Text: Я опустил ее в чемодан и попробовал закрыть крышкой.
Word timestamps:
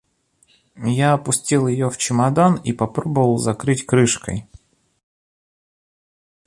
Я 0.87 1.13
опустил 1.13 1.67
ее 1.67 1.87
в 1.91 1.95
чемодан 1.97 2.55
и 2.55 2.73
попробовал 2.73 3.37
закрыть 3.37 3.85
крышкой. 3.85 4.47